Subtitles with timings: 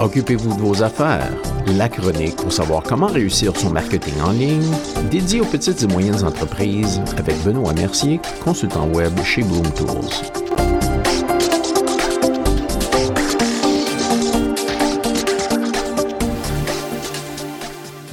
[0.00, 1.28] Occupez-vous de vos affaires.
[1.76, 4.72] La chronique pour savoir comment réussir son marketing en ligne,
[5.10, 9.88] dédié aux petites et moyennes entreprises avec Benoît Mercier, consultant web chez Bloom Tools.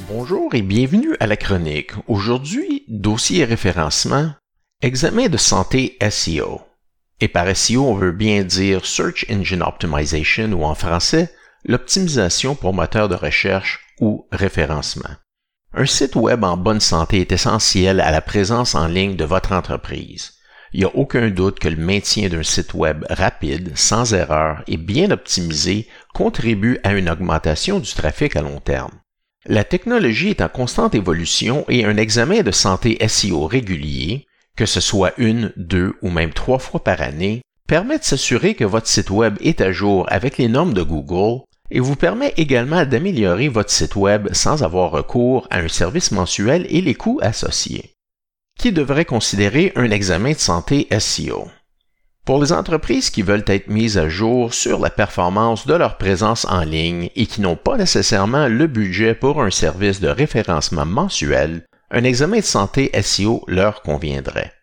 [0.08, 1.92] Bonjour et bienvenue à la chronique.
[2.08, 4.32] Aujourd'hui, dossier référencement,
[4.82, 6.62] examen de santé SEO.
[7.20, 11.30] Et par SEO, on veut bien dire Search Engine Optimization ou en français,
[11.66, 15.16] l'optimisation pour moteur de recherche ou référencement.
[15.74, 19.52] Un site web en bonne santé est essentiel à la présence en ligne de votre
[19.52, 20.32] entreprise.
[20.72, 24.76] Il n'y a aucun doute que le maintien d'un site web rapide, sans erreur et
[24.76, 28.92] bien optimisé contribue à une augmentation du trafic à long terme.
[29.44, 34.80] La technologie est en constante évolution et un examen de santé SEO régulier, que ce
[34.80, 39.10] soit une, deux ou même trois fois par année, permet de s'assurer que votre site
[39.10, 43.70] web est à jour avec les normes de Google et vous permet également d'améliorer votre
[43.70, 47.92] site web sans avoir recours à un service mensuel et les coûts associés.
[48.58, 51.48] Qui devrait considérer un examen de santé SEO?
[52.24, 56.44] Pour les entreprises qui veulent être mises à jour sur la performance de leur présence
[56.46, 61.64] en ligne et qui n'ont pas nécessairement le budget pour un service de référencement mensuel,
[61.92, 64.55] un examen de santé SEO leur conviendrait.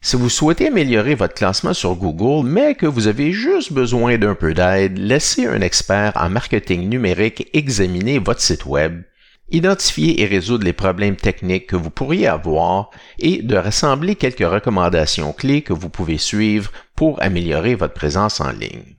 [0.00, 4.36] Si vous souhaitez améliorer votre classement sur Google, mais que vous avez juste besoin d'un
[4.36, 9.02] peu d'aide, laissez un expert en marketing numérique examiner votre site web,
[9.50, 15.32] identifier et résoudre les problèmes techniques que vous pourriez avoir et de rassembler quelques recommandations
[15.32, 18.96] clés que vous pouvez suivre pour améliorer votre présence en ligne.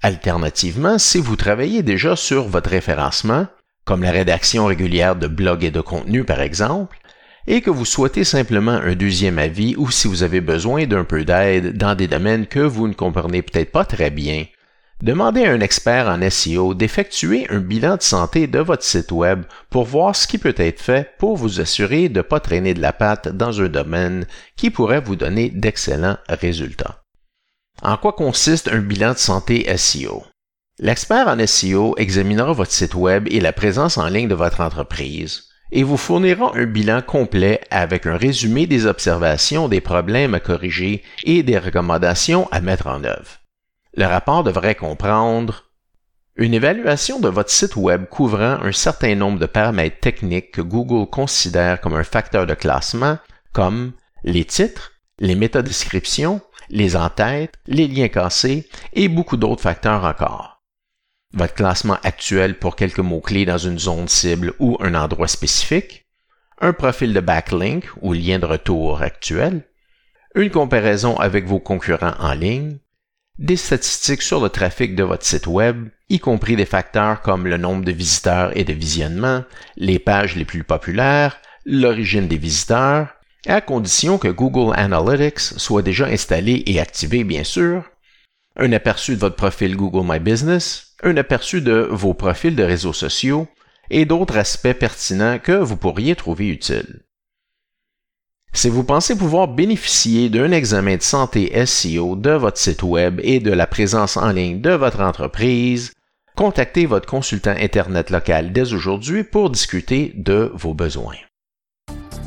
[0.00, 3.48] Alternativement, si vous travaillez déjà sur votre référencement,
[3.84, 6.98] comme la rédaction régulière de blogs et de contenus par exemple,
[7.46, 11.24] et que vous souhaitez simplement un deuxième avis ou si vous avez besoin d'un peu
[11.24, 14.46] d'aide dans des domaines que vous ne comprenez peut-être pas très bien,
[15.02, 19.44] demandez à un expert en SEO d'effectuer un bilan de santé de votre site web
[19.70, 22.80] pour voir ce qui peut être fait pour vous assurer de ne pas traîner de
[22.80, 24.26] la patte dans un domaine
[24.56, 27.02] qui pourrait vous donner d'excellents résultats.
[27.82, 30.24] En quoi consiste un bilan de santé SEO?
[30.78, 35.44] L'expert en SEO examinera votre site web et la présence en ligne de votre entreprise,
[35.72, 41.02] et vous fournira un bilan complet avec un résumé des observations, des problèmes à corriger
[41.24, 43.40] et des recommandations à mettre en œuvre.
[43.96, 45.64] Le rapport devrait comprendre
[46.36, 51.08] une évaluation de votre site Web couvrant un certain nombre de paramètres techniques que Google
[51.08, 53.18] considère comme un facteur de classement,
[53.52, 60.55] comme les titres, les métadescriptions, les entêtes, les liens cassés et beaucoup d'autres facteurs encore
[61.32, 66.06] votre classement actuel pour quelques mots-clés dans une zone cible ou un endroit spécifique,
[66.60, 69.64] un profil de backlink ou lien de retour actuel,
[70.34, 72.78] une comparaison avec vos concurrents en ligne,
[73.38, 77.58] des statistiques sur le trafic de votre site web, y compris des facteurs comme le
[77.58, 79.44] nombre de visiteurs et de visionnements,
[79.76, 83.08] les pages les plus populaires, l'origine des visiteurs,
[83.46, 87.84] à condition que Google Analytics soit déjà installé et activé bien sûr,
[88.56, 92.92] un aperçu de votre profil Google My Business, un aperçu de vos profils de réseaux
[92.92, 93.48] sociaux
[93.90, 97.02] et d'autres aspects pertinents que vous pourriez trouver utiles.
[98.52, 103.38] Si vous pensez pouvoir bénéficier d'un examen de santé SEO de votre site Web et
[103.38, 105.92] de la présence en ligne de votre entreprise,
[106.36, 111.16] contactez votre consultant Internet local dès aujourd'hui pour discuter de vos besoins.